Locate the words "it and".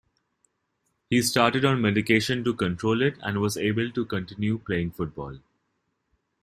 3.03-3.37